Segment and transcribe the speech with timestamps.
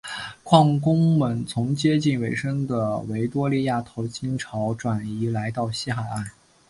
[0.43, 6.31] 矿工们从接近尾声的维多利亚淘金潮转移来到西海岸。